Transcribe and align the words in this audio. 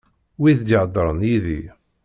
Wid 0.41 0.59
d-iheddren 0.67 1.19
yid-i. 1.29 1.61